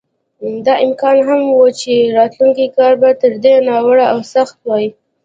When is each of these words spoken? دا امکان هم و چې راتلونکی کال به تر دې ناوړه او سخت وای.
دا 0.65 0.73
امکان 0.85 1.17
هم 1.27 1.41
و 1.57 1.61
چې 1.79 1.93
راتلونکی 2.17 2.65
کال 2.75 2.93
به 3.01 3.09
تر 3.21 3.33
دې 3.43 3.53
ناوړه 3.67 4.05
او 4.13 4.19
سخت 4.33 4.57
وای. 4.67 4.85